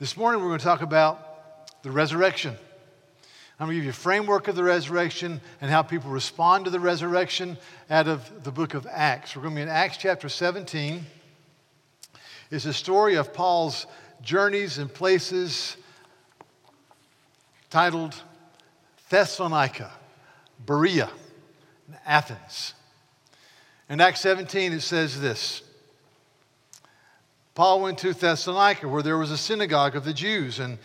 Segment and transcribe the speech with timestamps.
[0.00, 2.56] This morning we're going to talk about the resurrection.
[3.58, 6.70] I'm going to give you a framework of the resurrection and how people respond to
[6.70, 7.58] the resurrection
[7.90, 9.34] out of the book of Acts.
[9.34, 11.04] We're going to be in Acts chapter 17.
[12.52, 13.88] It's a story of Paul's
[14.22, 15.76] journeys and places
[17.68, 18.14] titled
[19.10, 19.90] Thessalonica,
[20.64, 21.10] Berea,
[21.88, 22.74] and Athens.
[23.88, 25.64] In Acts 17, it says this
[27.58, 30.78] Paul went to Thessalonica, where there was a synagogue of the Jews, and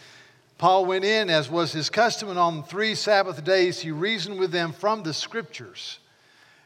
[0.58, 4.52] Paul went in, as was his custom, and on three Sabbath days he reasoned with
[4.52, 6.00] them from the Scriptures,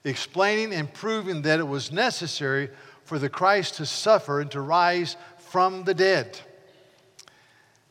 [0.06, 2.70] explaining and proving that it was necessary
[3.04, 6.40] for the Christ to suffer and to rise from the dead,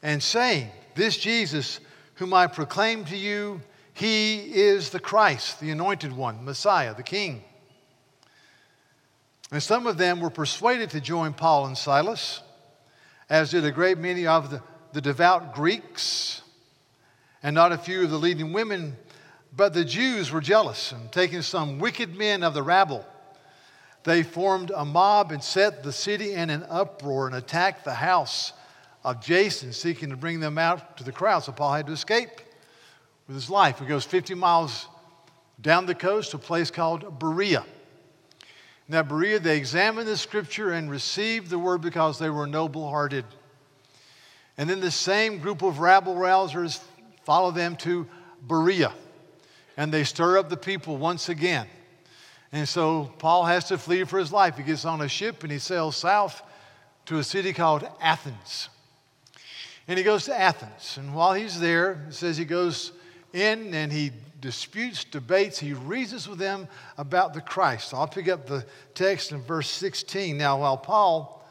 [0.02, 1.80] and saying, This Jesus,
[2.14, 3.60] whom I proclaim to you,
[3.92, 7.44] he is the Christ, the anointed one, Messiah, the King.
[9.50, 12.42] And some of them were persuaded to join Paul and Silas,
[13.30, 16.42] as did a great many of the, the devout Greeks,
[17.42, 18.96] and not a few of the leading women.
[19.54, 23.04] But the Jews were jealous, and taking some wicked men of the rabble,
[24.04, 28.52] they formed a mob and set the city in an uproar and attacked the house
[29.04, 31.40] of Jason, seeking to bring them out to the crowd.
[31.40, 32.40] So Paul had to escape
[33.26, 33.78] with his life.
[33.78, 34.86] He goes 50 miles
[35.60, 37.64] down the coast to a place called Berea.
[38.88, 43.24] Now, Berea, they examined the scripture and received the word because they were noble hearted.
[44.56, 46.80] And then the same group of rabble rousers
[47.24, 48.06] follow them to
[48.40, 48.92] Berea,
[49.76, 51.66] and they stir up the people once again.
[52.52, 54.56] And so Paul has to flee for his life.
[54.56, 56.42] He gets on a ship and he sails south
[57.06, 58.68] to a city called Athens.
[59.88, 60.96] And he goes to Athens.
[60.96, 62.92] And while he's there, it says he goes
[63.32, 64.12] in and he
[64.46, 66.68] disputes, debates, he reasons with them
[66.98, 67.92] about the Christ.
[67.92, 70.38] I'll pick up the text in verse 16.
[70.38, 71.44] Now, while Paul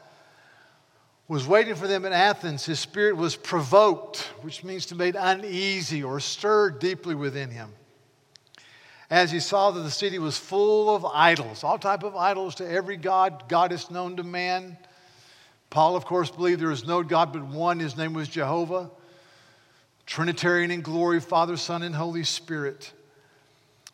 [1.28, 5.16] was waiting for them in Athens, his spirit was provoked, which means to be made
[5.18, 7.70] uneasy or stirred deeply within him.
[9.10, 12.66] As he saw that the city was full of idols, all type of idols to
[12.66, 14.78] every god, goddess known to man.
[15.68, 17.78] Paul, of course, believed there is no God but one.
[17.78, 18.90] His name was Jehovah.
[20.06, 22.92] Trinitarian in glory, Father, Son, and Holy Spirit.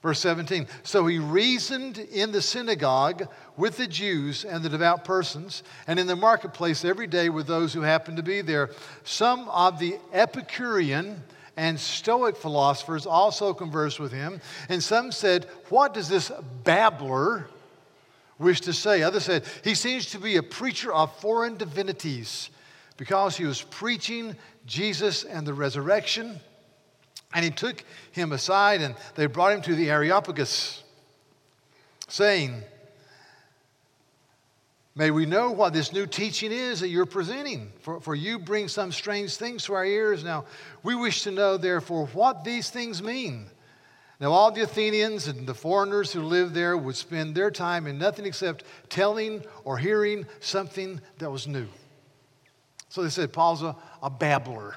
[0.02, 5.62] Verse 17 So he reasoned in the synagogue with the Jews and the devout persons,
[5.86, 8.70] and in the marketplace every day with those who happened to be there.
[9.04, 11.22] Some of the Epicurean
[11.56, 16.32] and Stoic philosophers also conversed with him, and some said, What does this
[16.64, 17.46] babbler
[18.38, 19.02] wish to say?
[19.02, 22.50] Others said, He seems to be a preacher of foreign divinities
[22.96, 24.36] because he was preaching
[24.66, 26.40] Jesus and the resurrection.
[27.34, 30.82] And he took him aside and they brought him to the Areopagus,
[32.08, 32.62] saying,
[34.94, 38.68] May we know what this new teaching is that you're presenting, for, for you bring
[38.68, 40.22] some strange things to our ears.
[40.22, 40.44] Now,
[40.82, 43.46] we wish to know, therefore, what these things mean.
[44.20, 47.98] Now, all the Athenians and the foreigners who lived there would spend their time in
[47.98, 51.66] nothing except telling or hearing something that was new.
[52.92, 54.74] So they said, Paul's a, a babbler.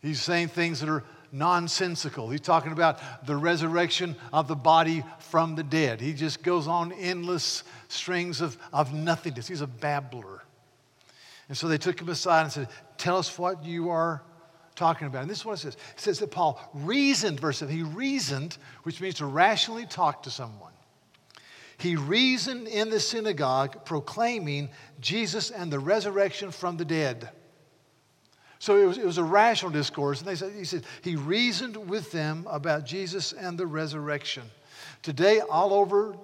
[0.00, 2.28] He's saying things that are nonsensical.
[2.28, 6.00] He's talking about the resurrection of the body from the dead.
[6.00, 9.46] He just goes on endless strings of, of nothingness.
[9.46, 10.42] He's a babbler.
[11.46, 14.20] And so they took him aside and said, Tell us what you are
[14.74, 15.22] talking about.
[15.22, 15.74] And this is what it says.
[15.74, 17.72] It says that Paul reasoned, verse 7.
[17.72, 20.71] He reasoned, which means to rationally talk to someone.
[21.82, 24.70] He reasoned in the synagogue, proclaiming
[25.00, 27.28] Jesus and the resurrection from the dead.
[28.60, 30.20] So it was, it was a rational discourse.
[30.20, 34.44] And they said, he said, he reasoned with them about Jesus and the resurrection.
[35.02, 36.14] Today, all over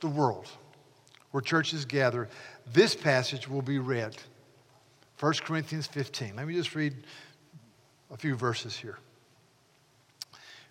[0.00, 0.50] the world
[1.30, 2.28] where churches gather,
[2.70, 4.14] this passage will be read.
[5.18, 6.36] 1 Corinthians 15.
[6.36, 6.94] Let me just read
[8.10, 8.98] a few verses here.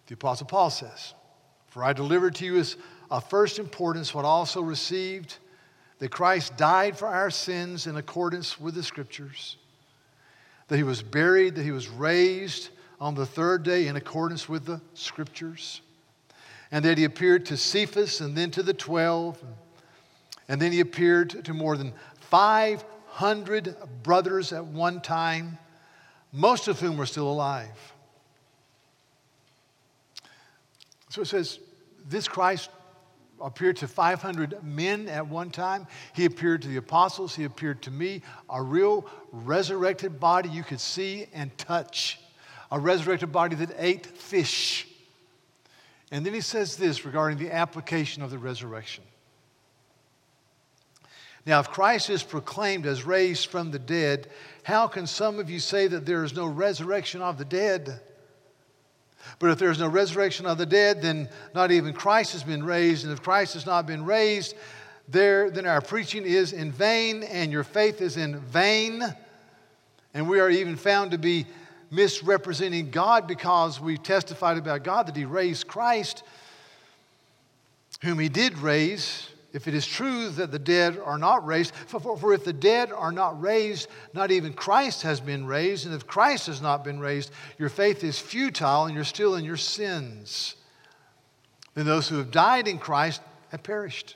[0.06, 1.16] The Apostle Paul says,
[1.66, 2.78] For I delivered to you as
[3.12, 5.38] of first importance, what also received
[6.00, 9.58] that Christ died for our sins in accordance with the Scriptures,
[10.68, 12.70] that he was buried, that he was raised
[13.02, 15.82] on the third day in accordance with the Scriptures,
[16.72, 19.44] and that he appeared to Cephas and then to the twelve,
[20.48, 25.58] and then he appeared to more than 500 brothers at one time,
[26.32, 27.94] most of whom were still alive.
[31.10, 31.60] So it says,
[32.08, 32.70] this Christ
[33.42, 35.88] appeared to 500 men at one time.
[36.14, 37.36] He appeared to the apostles.
[37.36, 38.22] He appeared to me.
[38.50, 42.20] A real resurrected body you could see and touch.
[42.72, 44.88] A resurrected body that ate fish.
[46.12, 49.04] And then he says this regarding the application of the resurrection.
[51.46, 54.28] Now, if Christ is proclaimed as raised from the dead,
[54.64, 58.02] how can some of you say that there is no resurrection of the dead?
[59.40, 62.64] But if there is no resurrection of the dead, then not even Christ has been
[62.64, 63.04] raised.
[63.04, 64.56] And if Christ has not been raised,
[65.08, 69.04] there, then our preaching is in vain and your faith is in vain.
[70.14, 71.46] And we are even found to be
[71.92, 76.24] misrepresenting God because we testified about God that He raised Christ,
[78.02, 82.00] whom He did raise if it is true that the dead are not raised, for,
[82.00, 85.96] for, for, if the dead are not raised, not even Christ has been raised, and
[85.96, 89.58] if Christ has not been raised, your faith is futile and you're still in your
[89.58, 90.56] sins.
[91.74, 94.16] Then those who have died in Christ have perished.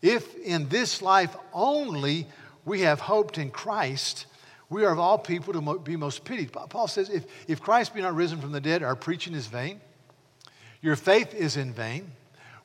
[0.00, 2.26] If in this life only
[2.64, 4.26] we have hoped in Christ,
[4.68, 6.50] we are of all people to be most pitied.
[6.52, 9.80] Paul says, if, if Christ be not risen from the dead, our preaching is vain,
[10.80, 12.10] your faith is in vain.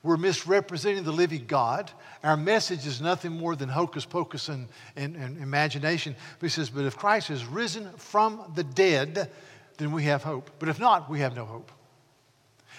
[0.03, 1.91] We're misrepresenting the living God.
[2.23, 6.15] Our message is nothing more than hocus pocus and, and, and imagination.
[6.39, 9.31] But he says, But if Christ is risen from the dead,
[9.77, 10.51] then we have hope.
[10.59, 11.71] But if not, we have no hope.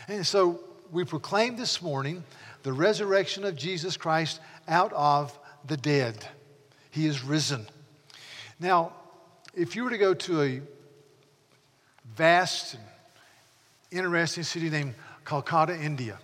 [0.06, 0.60] And so
[0.90, 2.24] we proclaim this morning
[2.62, 5.36] the resurrection of Jesus Christ out of
[5.66, 6.26] the dead.
[6.90, 7.66] He is risen.
[8.60, 8.92] Now,
[9.54, 10.60] if you were to go to a
[12.16, 12.82] vast and
[13.90, 14.94] interesting city named
[15.24, 16.18] Calcutta, India,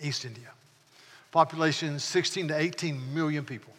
[0.00, 0.50] East India.
[1.30, 3.72] Population 16 to 18 million people.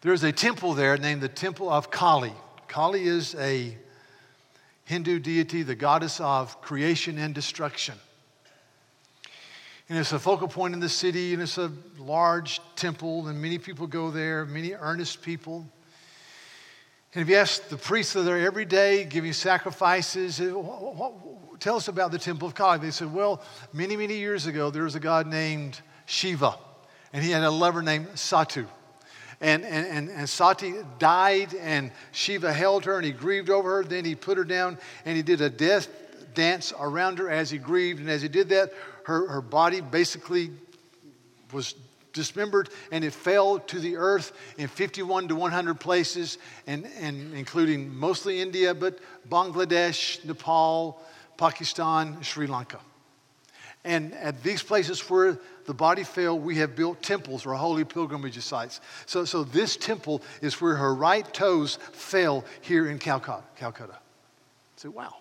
[0.00, 2.32] There's a temple there named the Temple of Kali.
[2.68, 3.76] Kali is a
[4.84, 7.94] Hindu deity, the goddess of creation and destruction.
[9.88, 13.58] And it's a focal point in the city, and it's a large temple, and many
[13.58, 15.66] people go there, many earnest people.
[17.16, 21.88] And if you ask the priests that are there every day giving sacrifices, tell us
[21.88, 22.78] about the temple of Kali.
[22.78, 23.42] They said, well,
[23.72, 26.58] many, many years ago, there was a god named Shiva,
[27.14, 28.66] and he had a lover named Sati.
[29.40, 33.82] And, and, and, and Sati died, and Shiva held her, and he grieved over her.
[33.82, 34.76] Then he put her down,
[35.06, 35.88] and he did a death
[36.34, 38.00] dance around her as he grieved.
[38.00, 38.74] And as he did that,
[39.04, 40.50] her, her body basically
[41.50, 41.74] was
[42.16, 47.94] dismembered and it fell to the earth in 51 to 100 places, and, and including
[47.94, 48.98] mostly India, but
[49.30, 51.00] Bangladesh, Nepal,
[51.36, 52.80] Pakistan, Sri Lanka.
[53.84, 58.36] And at these places where the body fell, we have built temples or holy pilgrimage
[58.40, 58.80] sites.
[59.06, 63.44] So, so this temple is where her right toes fell here in Calcutta.
[63.54, 63.98] Calcutta.
[64.74, 65.14] So, wow.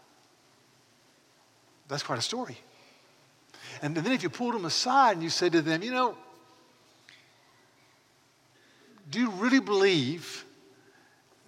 [1.88, 2.58] That's quite a story.
[3.82, 6.18] And then if you pulled them aside and you said to them, you know,
[9.16, 10.44] do you really believe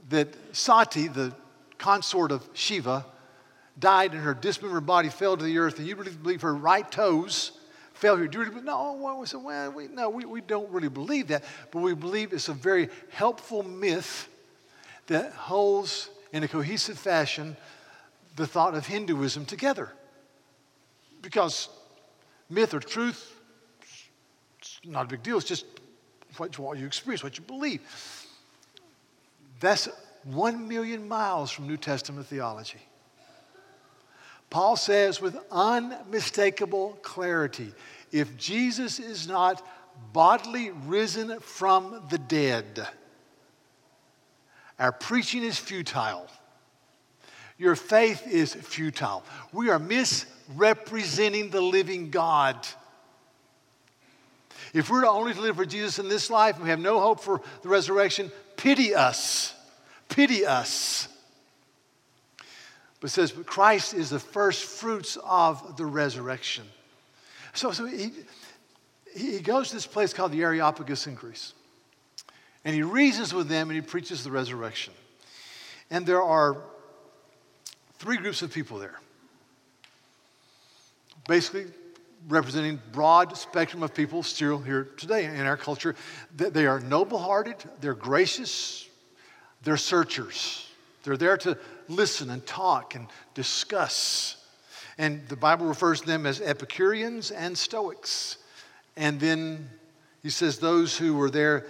[0.07, 1.35] that Sati, the
[1.77, 3.05] consort of Shiva,
[3.77, 6.89] died and her dismembered body fell to the earth, and you really believe her right
[6.89, 7.51] toes
[7.91, 8.25] fell here.
[8.25, 11.27] Do you really, no, well, we said, well, we, no, we, we don't really believe
[11.27, 14.29] that, but we believe it's a very helpful myth
[15.07, 17.57] that holds in a cohesive fashion
[18.37, 19.91] the thought of Hinduism together.
[21.21, 21.67] Because
[22.49, 23.35] myth or truth,
[24.59, 25.65] it's not a big deal, it's just
[26.35, 27.81] what, what you experience, what you believe.
[29.59, 29.89] That's
[30.23, 32.79] one million miles from New Testament theology.
[34.49, 37.73] Paul says with unmistakable clarity
[38.11, 39.65] if Jesus is not
[40.13, 42.87] bodily risen from the dead,
[44.79, 46.27] our preaching is futile.
[47.57, 49.23] Your faith is futile.
[49.51, 52.67] We are misrepresenting the living God.
[54.73, 57.19] If we're only to live for Jesus in this life and we have no hope
[57.19, 59.53] for the resurrection, pity us.
[60.09, 61.07] Pity us.
[62.99, 66.65] But says, but Christ is the first fruits of the resurrection.
[67.53, 68.11] So, so he,
[69.15, 71.53] he goes to this place called the Areopagus in Greece.
[72.65, 74.93] And he reasons with them and he preaches the resurrection.
[75.89, 76.57] And there are
[77.99, 78.99] three groups of people there.
[81.27, 81.65] Basically,
[82.27, 85.95] representing broad spectrum of people still here today in our culture.
[86.35, 88.87] They are noble-hearted, they're gracious,
[89.63, 90.63] they're searchers.
[91.03, 91.57] They're there to
[91.87, 94.35] listen and talk and discuss.
[94.97, 98.37] And the Bible refers to them as Epicureans and Stoics.
[98.97, 99.69] And then
[100.21, 101.65] he says those who were there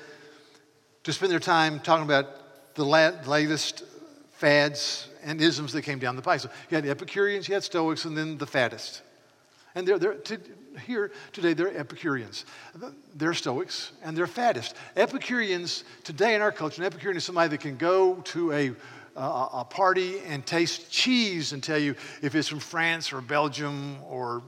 [1.03, 3.83] to spend their time talking about the latest
[4.31, 6.39] fads and isms that came down the pike.
[6.39, 9.01] So you had Epicureans, you had Stoics, and then the faddist.
[9.77, 10.39] And they're, they're to,
[10.87, 12.45] here today, they're Epicureans.
[13.13, 14.73] They're Stoics and they're faddists.
[14.95, 18.71] Epicureans, today in our culture, an Epicurean is somebody that can go to a
[19.19, 24.43] a party and taste cheese and tell you if it's from France or Belgium or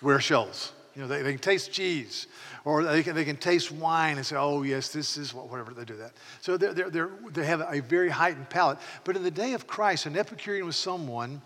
[0.00, 0.72] where Shoals.
[0.94, 2.26] You know, they, they can taste cheese
[2.64, 5.74] or they can, they can taste wine and say, oh, yes, this is what, whatever
[5.74, 6.12] they do that.
[6.40, 8.78] So they're, they're, they're, they have a very heightened palate.
[9.04, 11.42] But in the day of Christ, an Epicurean was someone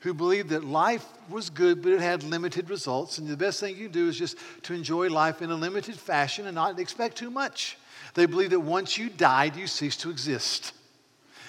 [0.00, 3.18] who believed that life was good, but it had limited results.
[3.18, 6.46] And the best thing you do is just to enjoy life in a limited fashion
[6.46, 7.76] and not expect too much.
[8.14, 10.72] They believed that once you died, you ceased to exist.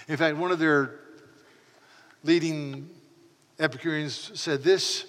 [0.07, 0.95] In fact, one of their
[2.23, 2.89] leading
[3.59, 5.05] Epicureans said this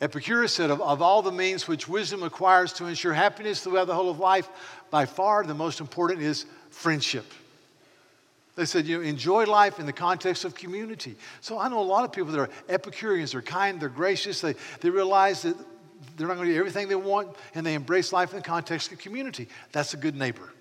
[0.00, 3.94] Epicurus said, of, of all the means which wisdom acquires to ensure happiness throughout the
[3.94, 4.48] whole of life,
[4.90, 7.24] by far the most important is friendship.
[8.58, 11.14] They said, you know, enjoy life in the context of community.
[11.40, 14.56] So I know a lot of people that are Epicureans, they're kind, they're gracious, they,
[14.80, 15.56] they realize that
[16.16, 18.90] they're not going to do everything they want, and they embrace life in the context
[18.90, 19.46] of community.
[19.70, 20.52] That's a good neighbor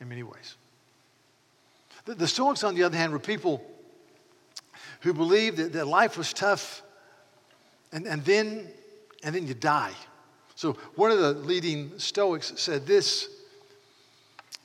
[0.00, 0.56] in many ways.
[2.06, 3.62] The, the Stoics, on the other hand, were people
[5.00, 6.80] who believed that, that life was tough
[7.92, 8.66] and, and, then,
[9.22, 9.92] and then you die.
[10.54, 13.28] So one of the leading Stoics said this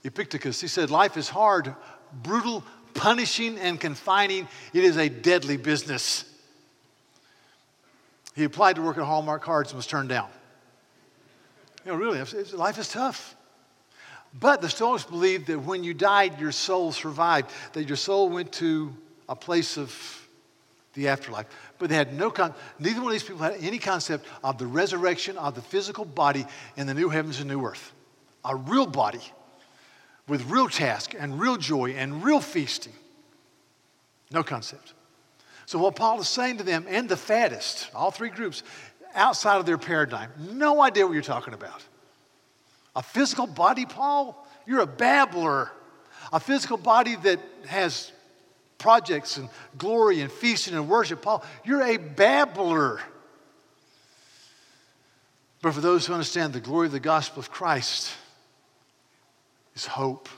[0.04, 1.76] Epictetus, he said, Life is hard,
[2.14, 2.64] brutal,
[2.94, 4.48] punishing, and confining.
[4.74, 6.26] It is a deadly business.
[8.36, 10.30] He applied to work at Hallmark Cards and was turned down.
[11.86, 12.20] You know, really,
[12.54, 13.36] life is tough.
[14.40, 18.54] But the Stoics believed that when you died, your soul survived, that your soul went
[18.54, 18.96] to
[19.28, 19.94] a place of
[20.94, 21.48] the afterlife.
[21.80, 24.68] But they had no, con- neither one of these people had any concept of the
[24.68, 26.46] resurrection of the physical body
[26.78, 27.92] in the new heavens and new earth.
[28.46, 29.22] A real body
[30.28, 32.94] with real task and real joy and real feasting.
[34.32, 34.94] No concept.
[35.66, 38.64] So, what Paul is saying to them and the faddist, all three groups,
[39.14, 41.84] outside of their paradigm, no idea what you're talking about.
[42.96, 44.48] A physical body, Paul?
[44.66, 45.72] You're a babbler.
[46.34, 48.12] A physical body that has
[48.78, 51.22] projects and glory and feasting and worship.
[51.22, 53.00] Paul, you're a babbler.
[55.62, 58.12] But for those who understand the glory of the gospel of Christ,
[59.76, 60.30] is hope.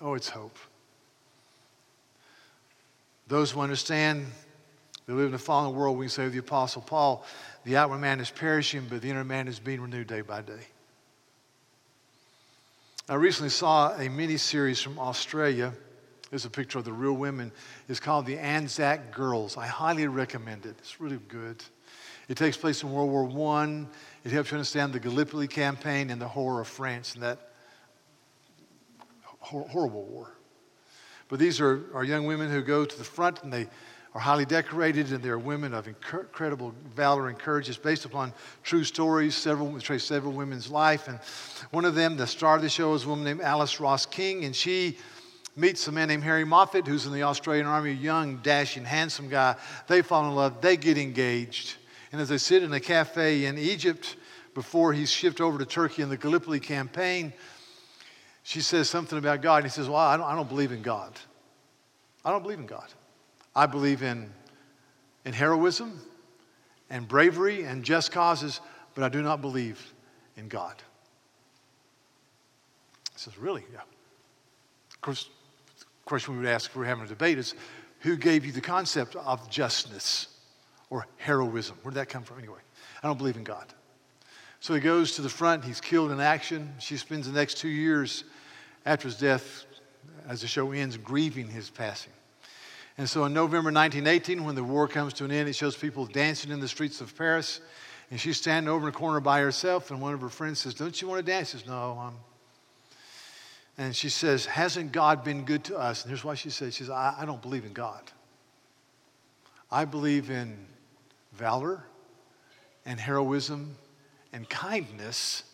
[0.00, 0.56] Oh, it's hope.
[3.28, 4.26] Those who understand
[5.06, 7.24] they live in a fallen world, we can say with the Apostle Paul,
[7.64, 10.66] the outward man is perishing, but the inner man is being renewed day by day.
[13.08, 15.72] I recently saw a mini series from Australia
[16.32, 17.52] there's a picture of the real women.
[17.90, 19.58] It's called The Anzac Girls.
[19.58, 20.76] I highly recommend it.
[20.78, 21.62] It's really good.
[22.30, 23.84] It takes place in World War I.
[24.24, 27.51] It helps you understand the Gallipoli campaign and the horror of France and that
[29.42, 30.36] horrible war.
[31.28, 33.68] But these are, are young women who go to the front and they
[34.14, 37.68] are highly decorated and they're women of incredible valor and courage.
[37.68, 38.32] It's based upon
[38.62, 39.34] true stories.
[39.34, 41.18] Several trace several women's life, and
[41.70, 44.44] one of them, the star of the show, is a woman named Alice Ross King,
[44.44, 44.98] and she
[45.56, 49.28] meets a man named Harry Moffat, who's in the Australian Army, a young, dashing, handsome
[49.28, 49.56] guy.
[49.86, 51.76] They fall in love, they get engaged.
[52.10, 54.16] And as they sit in a cafe in Egypt
[54.54, 57.32] before he's shipped over to Turkey in the Gallipoli campaign,
[58.42, 59.58] she says something about God.
[59.58, 61.12] And he says, Well, I don't, I don't believe in God.
[62.24, 62.86] I don't believe in God.
[63.54, 64.30] I believe in,
[65.24, 66.00] in heroism
[66.90, 68.60] and bravery and just causes,
[68.94, 69.92] but I do not believe
[70.36, 70.74] in God.
[73.12, 73.64] He says, Really?
[73.72, 73.80] Yeah.
[74.94, 75.28] Of course,
[76.04, 77.54] question we would ask if we were having a debate is
[78.00, 80.28] who gave you the concept of justness
[80.90, 81.76] or heroism?
[81.82, 82.58] Where did that come from anyway?
[83.02, 83.66] I don't believe in God.
[84.62, 86.72] So he goes to the front, he's killed in action.
[86.78, 88.22] She spends the next two years
[88.86, 89.64] after his death,
[90.28, 92.12] as the show ends, grieving his passing.
[92.96, 96.06] And so in November 1918, when the war comes to an end, it shows people
[96.06, 97.60] dancing in the streets of Paris.
[98.12, 100.74] And she's standing over in a corner by herself, and one of her friends says,
[100.74, 101.50] Don't you want to dance?
[101.50, 102.14] She says, No, I'm
[103.78, 106.02] and she says, Hasn't God been good to us?
[106.02, 108.02] And here's why she says, She says, I, I don't believe in God.
[109.72, 110.56] I believe in
[111.32, 111.82] valor
[112.86, 113.74] and heroism
[114.32, 115.44] and kindness,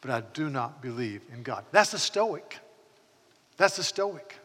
[0.00, 1.64] but I do not believe in God.
[1.72, 2.58] That's the Stoic.
[3.56, 4.36] That's the Stoic.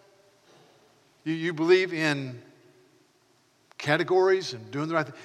[1.23, 2.41] You, you believe in
[3.77, 5.15] categories and doing the right thing,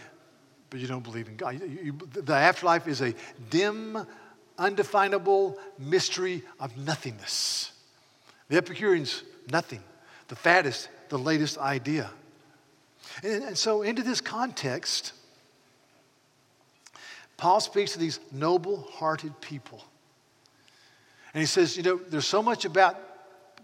[0.71, 1.61] but you don't believe in God.
[1.61, 3.15] You, you, the afterlife is a
[3.51, 3.99] dim,
[4.59, 7.73] undefinable mystery of nothingness.
[8.49, 9.83] The Epicureans, nothing.
[10.29, 12.11] The faddist, the latest idea.
[13.23, 15.13] And, and so, into this context,
[17.41, 19.83] Paul speaks to these noble hearted people.
[21.33, 23.01] And he says, You know, there's so much about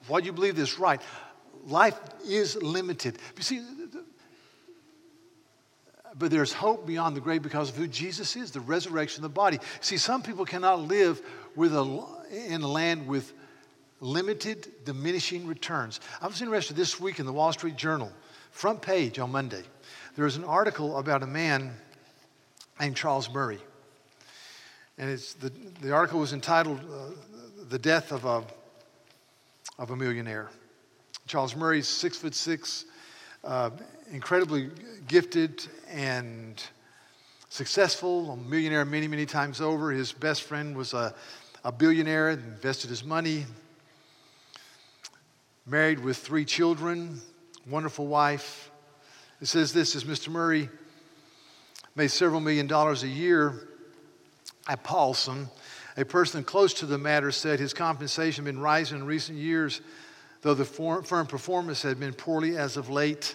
[0.08, 1.00] what you believe is right.
[1.66, 3.18] Life is limited.
[3.36, 3.62] You see,
[6.18, 9.34] but there's hope beyond the grave because of who Jesus is, the resurrection of the
[9.34, 9.58] body.
[9.82, 11.20] See, some people cannot live
[11.54, 13.34] with a, in a land with
[14.00, 16.00] limited, diminishing returns.
[16.22, 18.10] I was interested this week in the Wall Street Journal,
[18.52, 19.64] front page on Monday.
[20.14, 21.74] There was an article about a man
[22.80, 23.58] named Charles Murray.
[24.98, 27.10] And it's the, the article was entitled uh,
[27.68, 28.44] The Death of a,
[29.78, 30.50] of a Millionaire.
[31.26, 32.84] Charles Murray's six foot six,
[33.44, 33.70] uh,
[34.12, 34.70] incredibly
[35.08, 36.62] gifted and
[37.48, 39.90] successful, a millionaire many, many times over.
[39.90, 41.14] His best friend was a,
[41.64, 43.44] a billionaire, invested his money,
[45.66, 47.20] married with three children,
[47.68, 48.70] wonderful wife.
[49.40, 50.28] It says this as Mr.
[50.28, 50.68] Murray
[51.96, 53.68] made several million dollars a year
[54.68, 55.48] at Paulson.
[55.96, 59.80] A person close to the matter said his compensation had been rising in recent years,
[60.42, 63.34] though the firm performance had been poorly as of late.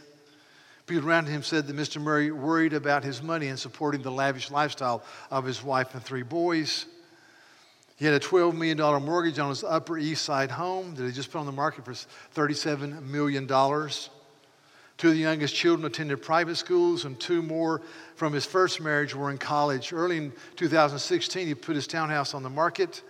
[0.85, 1.99] People around him said that Mr.
[1.99, 6.23] Murray worried about his money and supporting the lavish lifestyle of his wife and three
[6.23, 6.85] boys.
[7.97, 11.31] He had a $12 million mortgage on his Upper East Side home that he just
[11.31, 13.47] put on the market for $37 million.
[15.01, 17.81] Two of the youngest children attended private schools, and two more
[18.13, 19.91] from his first marriage were in college.
[19.91, 23.01] Early in 2016, he put his townhouse on the market.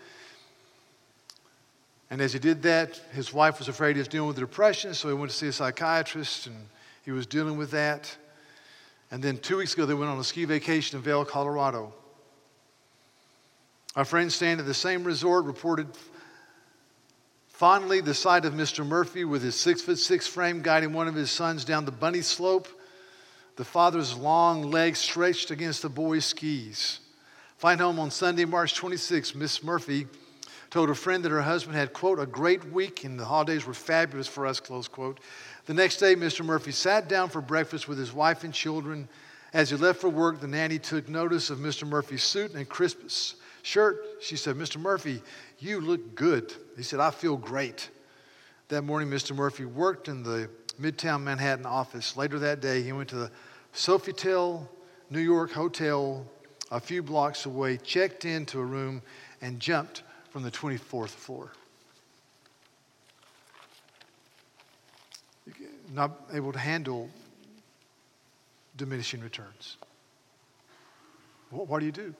[2.10, 5.10] And as he did that, his wife was afraid he was dealing with depression, so
[5.10, 6.55] he went to see a psychiatrist, and
[7.03, 8.15] he was dealing with that.
[9.12, 11.93] And then two weeks ago, they went on a ski vacation in Vail, Colorado.
[13.98, 15.88] Our friends staying at the same resort reported
[17.62, 18.84] Fondly, the sight of Mr.
[18.84, 22.24] Murphy with his six foot six frame guiding one of his sons down the bunny
[22.24, 22.68] slope,
[23.56, 27.01] the father's long legs stretched against the boy's skis.
[27.58, 30.08] Flying home on Sunday, March 26, Miss Murphy
[30.72, 33.75] told a friend that her husband had, quote, a great week and the holidays were
[33.75, 35.20] fabulous for us, close quote.
[35.68, 36.44] The next day, Mr.
[36.44, 39.08] Murphy sat down for breakfast with his wife and children.
[39.53, 41.88] As he left for work, the nanny took notice of Mr.
[41.88, 43.01] Murphy's suit and crisp
[43.62, 44.03] shirt.
[44.20, 44.80] She said, Mr.
[44.80, 45.22] Murphy,
[45.62, 46.53] you look good.
[46.75, 47.89] He said, I feel great.
[48.70, 49.36] That morning, Mr.
[49.36, 50.50] Murphy worked in the
[50.80, 52.18] Midtown Manhattan office.
[52.18, 53.32] Later that day, he went to the
[53.74, 54.68] Sofitel
[55.10, 56.25] New York hotel
[56.72, 59.01] a few blocks away, checked into a room,
[59.41, 61.51] and jumped from the 24th floor.
[65.94, 67.09] Not able to handle
[68.77, 69.75] diminishing returns.
[71.50, 72.16] What, do you do?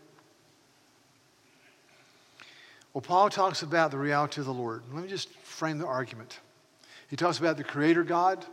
[2.94, 4.84] Well, Paul talks about the reality of the Lord.
[4.92, 6.40] Let me just frame the argument.
[7.10, 8.46] He talks about the Creator God.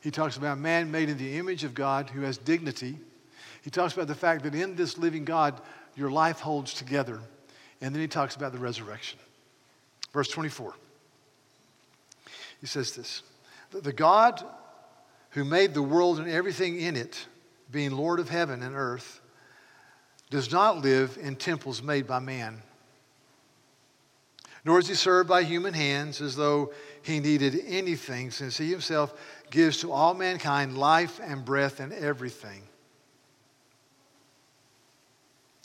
[0.00, 2.98] He talks about man made in the image of God who has dignity.
[3.62, 5.60] He talks about the fact that in this living God,
[5.96, 7.20] your life holds together.
[7.80, 9.18] And then he talks about the resurrection.
[10.12, 10.74] Verse 24.
[12.60, 13.22] He says this
[13.70, 14.44] The God
[15.30, 17.26] who made the world and everything in it,
[17.72, 19.20] being Lord of heaven and earth,
[20.30, 22.62] does not live in temples made by man
[24.66, 29.14] nor is he served by human hands as though he needed anything, since he himself
[29.48, 32.62] gives to all mankind life and breath and everything.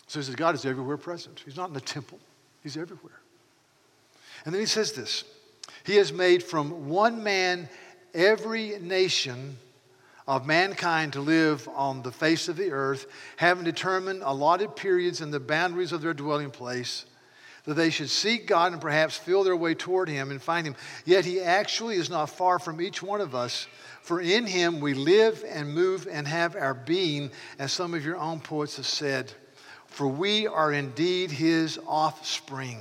[0.06, 1.42] So he says, God is everywhere present.
[1.44, 2.20] He's not in the temple,
[2.62, 3.20] he's everywhere.
[4.46, 5.24] And then he says this
[5.84, 7.70] He has made from one man
[8.14, 9.58] every nation
[10.28, 15.34] of mankind to live on the face of the earth, having determined allotted periods and
[15.34, 17.06] the boundaries of their dwelling place
[17.66, 20.76] that they should seek God and perhaps feel their way toward Him and find Him.
[21.06, 23.68] Yet He actually is not far from each one of us,
[24.02, 28.18] for in Him we live and move and have our being, as some of your
[28.18, 29.32] own poets have said.
[29.88, 32.80] For we are indeed His offspring.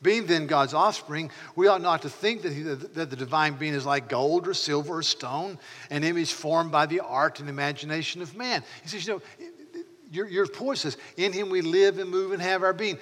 [0.00, 3.74] Being then God's offspring, we ought not to think that, he, that the divine being
[3.74, 5.58] is like gold or silver or stone,
[5.90, 8.62] an image formed by the art and imagination of man.
[8.82, 9.22] He says, you know,
[10.12, 12.98] your, your poet says, in him we live and move and have our being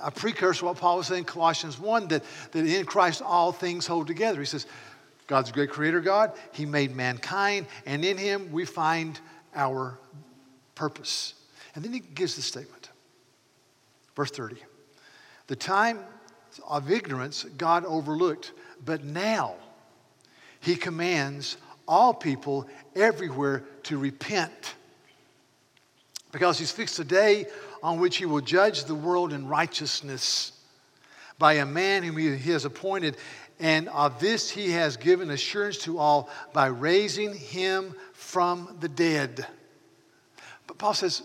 [0.00, 3.86] a precursor what Paul was saying in Colossians 1 that, that in Christ all things
[3.86, 4.40] hold together.
[4.40, 4.66] He says,
[5.26, 6.32] God's a great creator God.
[6.52, 9.18] He made mankind, and in him we find
[9.54, 9.98] our
[10.74, 11.34] purpose.
[11.74, 12.90] And then he gives the statement.
[14.14, 14.56] Verse 30.
[15.48, 16.00] The time
[16.66, 18.52] of ignorance God overlooked,
[18.84, 19.54] but now
[20.60, 21.56] he commands
[21.86, 24.74] all people everywhere to repent.
[26.32, 27.46] Because he's fixed a day
[27.86, 30.50] on which he will judge the world in righteousness
[31.38, 33.16] by a man whom he has appointed.
[33.60, 39.46] And of this he has given assurance to all by raising him from the dead.
[40.66, 41.22] But Paul says,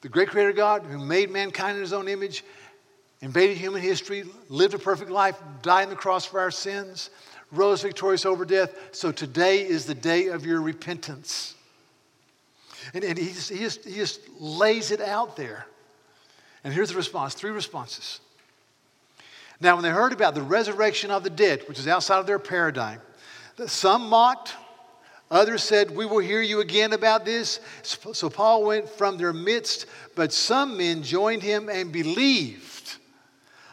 [0.00, 2.42] the great creator God who made mankind in his own image,
[3.20, 7.10] invaded human history, lived a perfect life, died on the cross for our sins,
[7.52, 8.74] rose victorious over death.
[8.92, 11.54] So today is the day of your repentance.
[12.94, 15.66] And, and he, just, he, just, he just lays it out there.
[16.64, 18.20] And here's the response three responses.
[19.60, 22.38] Now, when they heard about the resurrection of the dead, which is outside of their
[22.38, 23.00] paradigm,
[23.66, 24.54] some mocked,
[25.30, 27.60] Others said, We will hear you again about this.
[27.82, 32.96] So Paul went from their midst, but some men joined him and believed,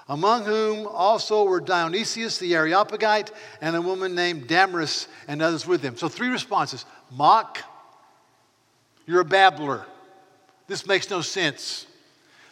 [0.07, 5.81] among whom also were Dionysius the Areopagite and a woman named Damaris and others with
[5.81, 5.97] him.
[5.97, 7.59] So three responses mock,
[9.07, 9.85] you're a babbler.
[10.67, 11.87] This makes no sense.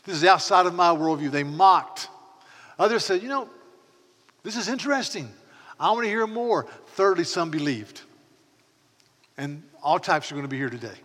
[0.06, 1.30] This is outside of my worldview.
[1.30, 2.08] They mocked.
[2.80, 3.50] Others said, You know,
[4.41, 5.30] this is interesting.
[5.80, 6.65] I want to hear more.
[6.88, 8.02] Thirdly, some believed.
[9.38, 10.96] And all types are going to be here today.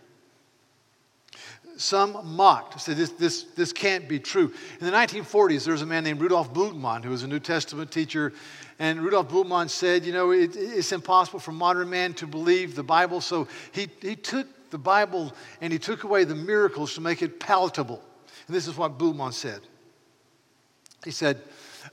[1.75, 4.53] Some mocked, said this, this, this can't be true.
[4.79, 7.91] In the 1940s, there was a man named Rudolf Bultmann who was a New Testament
[7.91, 8.33] teacher.
[8.77, 12.83] And Rudolf Bultmann said, you know, it, it's impossible for modern man to believe the
[12.83, 13.19] Bible.
[13.19, 17.39] So he, he took the Bible and he took away the miracles to make it
[17.39, 18.01] palatable.
[18.47, 19.61] And this is what Bultmann said.
[21.03, 21.41] He said,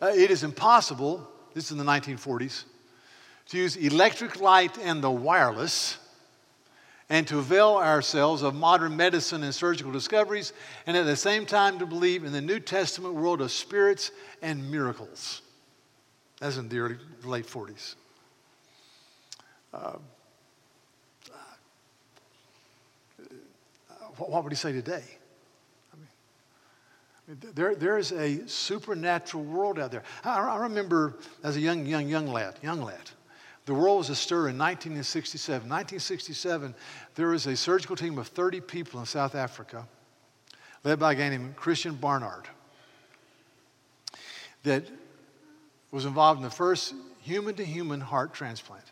[0.01, 2.65] uh, It is impossible, this is in the 1940s,
[3.51, 5.99] to use electric light and the wireless
[7.11, 10.53] and to avail ourselves of modern medicine and surgical discoveries,
[10.87, 14.11] and at the same time to believe in the New Testament world of spirits
[14.43, 15.41] and miracles.
[16.39, 17.95] That's in the early, late 40s.
[19.73, 19.97] Uh,
[24.17, 25.03] what would he say today?
[25.93, 25.97] I
[27.31, 30.03] mean, there, there is a supernatural world out there.
[30.25, 33.11] I, I remember as a young, young, young lad, young lad,
[33.67, 35.69] the world was astir in 1967.
[35.69, 36.75] 1967,
[37.15, 39.87] there was a surgical team of 30 people in South Africa,
[40.85, 42.49] led by a guy named Christiaan Barnard,
[44.63, 44.85] that
[45.91, 48.85] was involved in the first human to human heart transplant.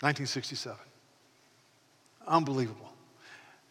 [0.00, 0.76] 1967.
[2.26, 2.92] Unbelievable.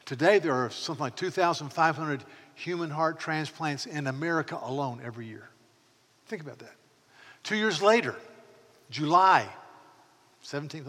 [0.05, 5.49] Today, there are something like 2,500 human heart transplants in America alone every year.
[6.27, 6.75] Think about that.
[7.43, 8.15] Two years later,
[8.89, 9.47] July
[10.43, 10.85] 17th,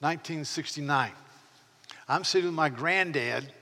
[0.00, 1.10] 1969.
[2.08, 3.52] I'm sitting with my granddad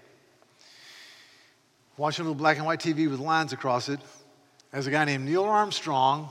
[1.96, 4.00] watching a little black and white TV with lines across it
[4.72, 6.28] as a guy named Neil Armstrong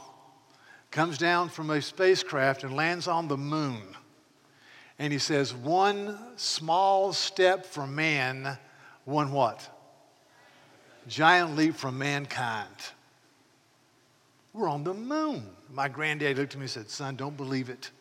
[0.92, 3.82] comes down from a spacecraft and lands on the moon.
[5.04, 8.58] And he says, One small step for man,
[9.04, 9.70] one what?
[11.10, 12.70] Giant leap for mankind.
[14.54, 15.44] We're on the moon.
[15.74, 17.92] My granddad looked at me and said, Son, don't believe it.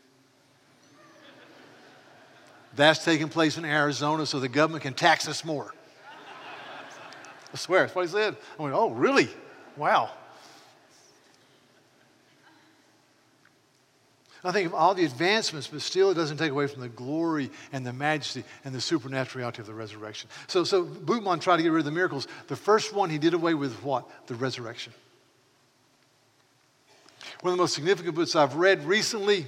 [2.76, 5.74] That's taking place in Arizona so the government can tax us more.
[7.52, 8.36] I swear, that's what he said.
[8.60, 9.28] I went, Oh, really?
[9.76, 10.12] Wow.
[14.44, 17.50] I think of all the advancements, but still it doesn't take away from the glory
[17.72, 20.28] and the majesty and the supernatural reality of the resurrection.
[20.48, 22.26] So, so Bultmann tried to get rid of the miracles.
[22.48, 24.08] The first one he did away with what?
[24.26, 24.92] The resurrection.
[27.42, 29.46] One of the most significant books I've read recently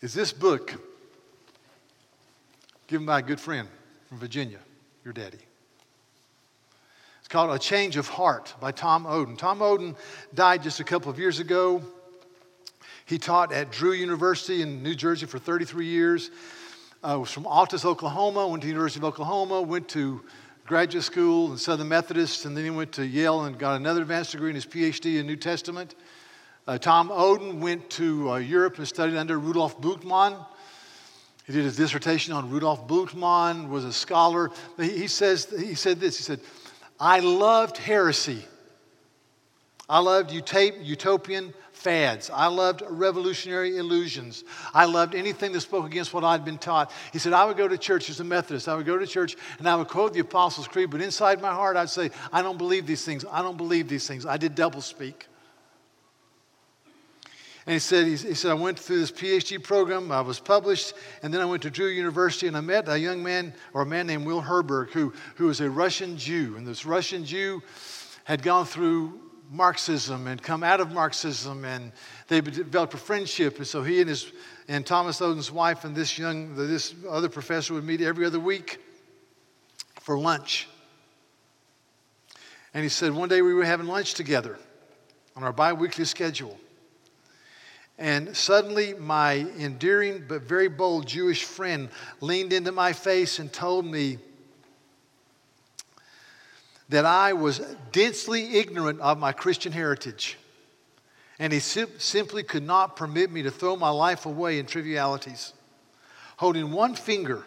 [0.00, 0.74] is this book
[2.86, 3.68] given by a good friend
[4.08, 4.58] from Virginia,
[5.04, 5.38] your daddy.
[7.18, 9.36] It's called A Change of Heart by Tom Oden.
[9.36, 9.94] Tom Oden
[10.32, 11.82] died just a couple of years ago.
[13.08, 16.30] He taught at Drew University in New Jersey for 33 years.
[17.02, 20.22] Uh, was from Altus, Oklahoma, went to University of Oklahoma, went to
[20.66, 24.32] graduate school in Southern Methodist, and then he went to Yale and got another advanced
[24.32, 25.94] degree in his PhD in New Testament.
[26.66, 30.44] Uh, Tom Oden went to uh, Europe and studied under Rudolf Bultmann.
[31.46, 34.50] He did his dissertation on Rudolf Bultmann, was a scholar.
[34.76, 36.40] He, he, says, he said this, he said,
[37.00, 38.44] I loved heresy.
[39.88, 42.28] I loved utopian fads.
[42.30, 44.44] I loved revolutionary illusions.
[44.74, 46.92] I loved anything that spoke against what I'd been taught.
[47.12, 48.68] He said, I would go to church as a Methodist.
[48.68, 51.52] I would go to church and I would quote the Apostles' Creed, but inside my
[51.52, 53.24] heart I'd say, I don't believe these things.
[53.30, 54.26] I don't believe these things.
[54.26, 55.26] I did double speak.
[57.64, 60.94] And he said, he, he, said, I went through this PhD program, I was published,
[61.22, 63.86] and then I went to Drew University and I met a young man, or a
[63.86, 66.56] man named Will Herberg, who, who was a Russian Jew.
[66.56, 67.62] And this Russian Jew
[68.24, 69.20] had gone through
[69.50, 71.92] Marxism and come out of Marxism, and
[72.28, 73.58] they developed a friendship.
[73.58, 74.30] And so he and his
[74.68, 78.78] and Thomas Oden's wife and this young, this other professor would meet every other week
[80.00, 80.68] for lunch.
[82.74, 84.58] And he said one day we were having lunch together
[85.34, 86.58] on our biweekly schedule.
[87.96, 91.88] And suddenly, my endearing but very bold Jewish friend
[92.20, 94.18] leaned into my face and told me
[96.88, 97.58] that I was
[97.92, 100.38] densely ignorant of my Christian heritage.
[101.38, 105.52] And he sim- simply could not permit me to throw my life away in trivialities.
[106.38, 107.44] Holding one finger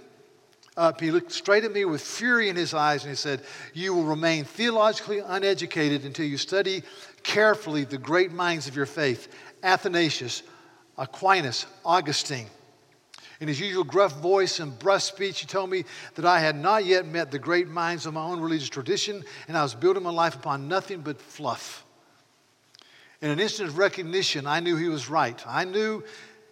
[0.77, 3.41] up, he looked straight at me with fury in his eyes and he said,
[3.73, 6.83] You will remain theologically uneducated until you study
[7.23, 9.27] carefully the great minds of your faith
[9.63, 10.43] Athanasius,
[10.97, 12.47] Aquinas, Augustine.
[13.41, 16.85] In his usual gruff voice and brusque speech, he told me that I had not
[16.85, 20.11] yet met the great minds of my own religious tradition, and I was building my
[20.11, 21.83] life upon nothing but fluff.
[23.19, 25.41] In an instant of recognition, I knew he was right.
[25.47, 26.03] I knew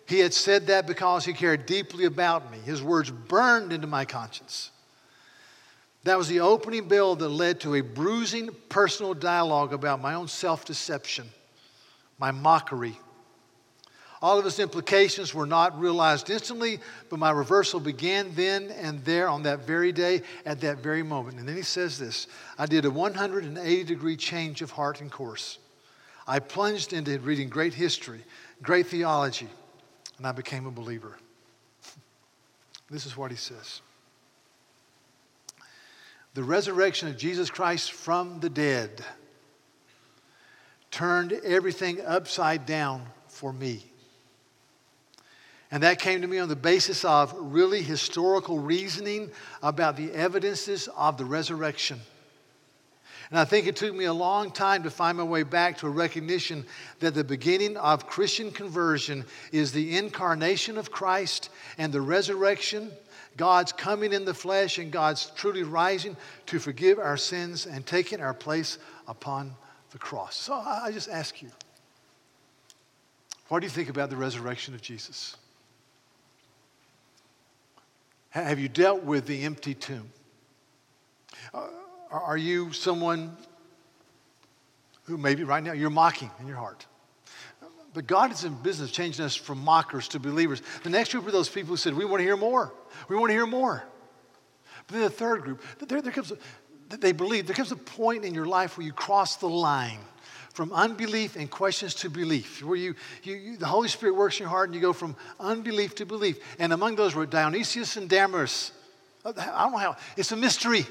[0.07, 2.57] he had said that because he cared deeply about me.
[2.57, 4.71] His words burned into my conscience.
[6.05, 10.27] That was the opening bell that led to a bruising personal dialogue about my own
[10.27, 11.29] self deception,
[12.17, 12.97] my mockery.
[14.21, 16.79] All of its implications were not realized instantly,
[17.09, 21.39] but my reversal began then and there on that very day, at that very moment.
[21.39, 22.27] And then he says this
[22.57, 25.57] I did a 180 degree change of heart and course.
[26.27, 28.23] I plunged into reading great history,
[28.61, 29.47] great theology,
[30.17, 31.17] and I became a believer.
[32.91, 33.81] This is what he says
[36.33, 39.05] The resurrection of Jesus Christ from the dead
[40.91, 43.88] turned everything upside down for me.
[45.71, 49.29] And that came to me on the basis of really historical reasoning
[49.61, 51.99] about the evidences of the resurrection.
[53.29, 55.87] And I think it took me a long time to find my way back to
[55.87, 56.65] a recognition
[56.99, 62.91] that the beginning of Christian conversion is the incarnation of Christ and the resurrection,
[63.37, 68.19] God's coming in the flesh, and God's truly rising to forgive our sins and taking
[68.19, 69.53] our place upon
[69.91, 70.35] the cross.
[70.35, 71.51] So I just ask you,
[73.49, 75.37] what do you think about the resurrection of Jesus?
[78.29, 80.11] Have you dealt with the empty tomb?
[81.53, 81.67] Uh,
[82.11, 83.35] are you someone
[85.03, 86.85] who maybe right now you're mocking in your heart?
[87.93, 90.61] But God is in business changing us from mockers to believers.
[90.83, 92.71] The next group are those people who said, We want to hear more.
[93.07, 93.83] We want to hear more.
[94.85, 96.37] But then the third group, there, there comes a,
[96.97, 99.99] they believe, there comes a point in your life where you cross the line
[100.59, 102.93] from unbelief and questions to belief, where you,
[103.23, 106.05] you, you, the Holy Spirit works in your heart and you go from unbelief to
[106.05, 106.37] belief.
[106.59, 108.73] And among those were Dionysius and Damaris.
[109.23, 110.85] Oh, I don't know how, it's a mystery.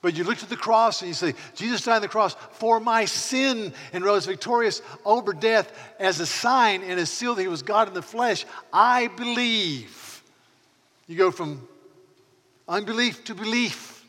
[0.00, 2.78] But you look to the cross and you say, Jesus died on the cross for
[2.78, 7.48] my sin and rose victorious over death as a sign and a seal that he
[7.48, 8.46] was God in the flesh.
[8.72, 10.22] I believe.
[11.08, 11.66] You go from
[12.68, 14.06] unbelief to belief.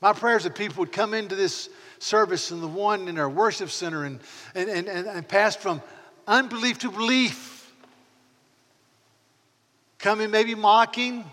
[0.00, 1.68] My prayers that people would come into this
[2.02, 4.20] service and the one in our worship center and,
[4.54, 5.80] and, and, and pass from
[6.26, 7.72] unbelief to belief.
[9.98, 11.24] Coming maybe mocking,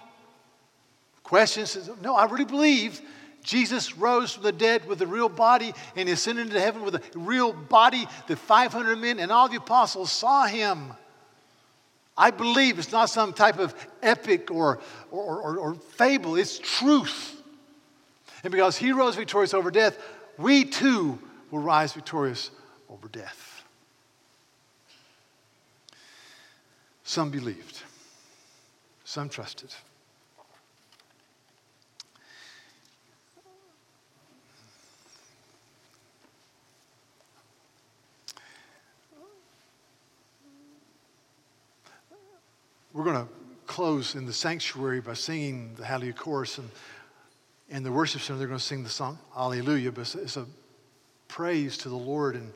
[1.24, 1.90] questions.
[2.02, 3.02] No, I really believe
[3.44, 7.02] Jesus rose from the dead with a real body and ascended into heaven with a
[7.16, 8.08] real body.
[8.28, 10.94] The 500 men and all the apostles saw him.
[12.16, 17.42] I believe it's not some type of epic or, or, or, or fable, it's truth.
[18.44, 19.98] And because he rose victorious over death,
[20.40, 21.20] we too
[21.52, 22.50] will rise victorious
[22.90, 23.64] over death.
[27.04, 27.82] Some believed,
[29.04, 29.74] some trusted.
[42.94, 43.28] We're going to
[43.66, 46.58] close in the sanctuary by singing the Hallelujah chorus.
[46.58, 46.70] And
[47.70, 49.92] in the worship center, they're going to sing the song Hallelujah.
[49.92, 50.46] But it's a
[51.28, 52.36] praise to the Lord.
[52.36, 52.52] And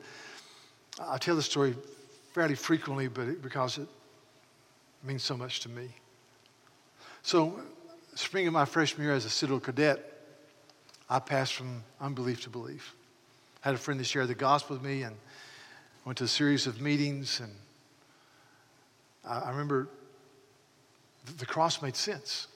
[1.00, 1.74] I tell the story
[2.32, 3.88] fairly frequently, but because it
[5.02, 5.88] means so much to me.
[7.22, 7.60] So,
[8.14, 10.10] spring of my freshman year as a Citadel cadet,
[11.08, 12.94] I passed from unbelief to belief.
[13.64, 15.16] I had a friend that shared the gospel with me and
[16.04, 17.40] went to a series of meetings.
[17.40, 17.52] And
[19.24, 19.88] I remember
[21.38, 22.48] the cross made sense.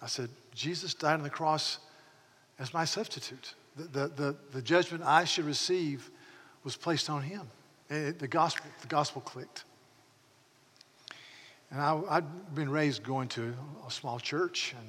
[0.00, 1.78] I said, Jesus died on the cross
[2.58, 3.54] as my substitute.
[3.76, 6.10] The, the, the, the judgment I should receive
[6.64, 7.42] was placed on him.
[7.88, 9.64] It, the, gospel, the gospel clicked.
[11.70, 13.54] And I, I'd been raised going to
[13.86, 14.88] a small church, and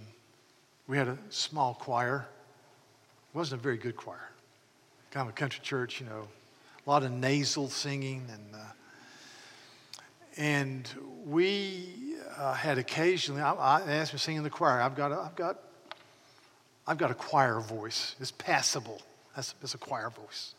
[0.87, 2.27] we had a small choir.
[3.33, 4.29] It wasn't a very good choir.
[5.11, 6.27] Kind of a country church, you know,
[6.85, 8.25] a lot of nasal singing.
[8.31, 8.65] And, uh,
[10.35, 10.89] and
[11.25, 12.02] we
[12.37, 14.81] uh, had occasionally, I, I asked me to sing in the choir.
[14.81, 15.59] I've got, a, I've got,
[16.87, 18.15] I've got a choir voice.
[18.19, 19.01] It's passable.
[19.35, 20.53] That's, that's a choir voice.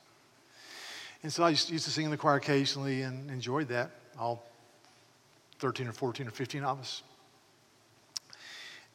[1.22, 3.90] And so I used, used to sing in the choir occasionally and enjoyed that.
[4.18, 4.44] All
[5.58, 7.02] 13 or 14 or 15 of us.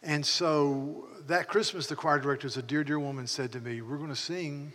[0.02, 3.98] And so that Christmas, the choir director, a dear, dear woman, said to me, We're
[3.98, 4.72] going to sing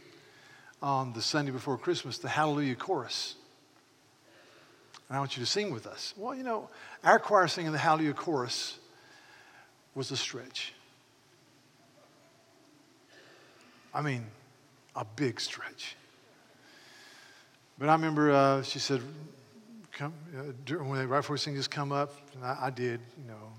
[0.82, 3.36] on the Sunday before Christmas the Hallelujah chorus
[5.14, 6.12] and I want you to sing with us.
[6.16, 6.68] Well, you know,
[7.04, 8.76] our choir singing the Hallelujah chorus
[9.94, 10.72] was a stretch.
[13.94, 14.26] I mean,
[14.96, 15.94] a big stretch.
[17.78, 19.02] But I remember uh, she said,
[19.92, 23.28] come, uh, when they, right before sing just come up, and I, I did, you
[23.28, 23.52] know.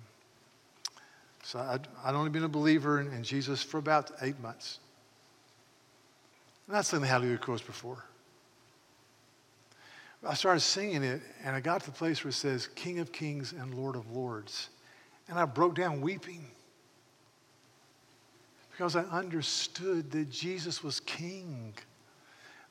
[1.44, 4.80] So I'd, I'd only been a believer in, in Jesus for about eight months.
[6.68, 8.04] And I'd sung the Hallelujah chorus before.
[10.28, 13.12] I started singing it, and I got to the place where it says, King of
[13.12, 14.70] Kings and Lord of Lords.
[15.28, 16.46] And I broke down weeping
[18.72, 21.74] because I understood that Jesus was King.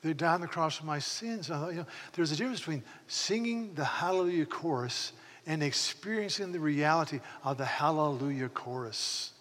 [0.03, 1.51] They died on the cross for my sins.
[1.51, 5.13] I thought, you know, there's a difference between singing the Hallelujah chorus
[5.47, 9.33] and experiencing the reality of the Hallelujah chorus.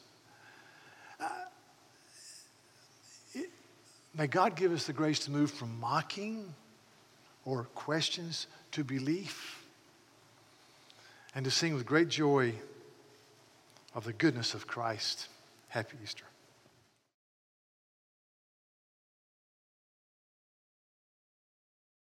[1.20, 1.28] Uh,
[4.16, 6.54] may God give us the grace to move from mocking
[7.46, 9.64] or questions to belief
[11.36, 12.54] and to sing with great joy
[13.96, 15.28] of the goodness of Christ.
[15.70, 16.26] Happy Easter.